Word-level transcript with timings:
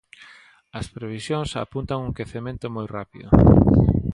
As 0.79 0.87
previsións 0.95 1.51
apuntan 1.63 1.97
a 1.99 2.05
un 2.07 2.15
quecemento 2.17 2.65
moi 2.75 2.87
rápido. 2.97 3.29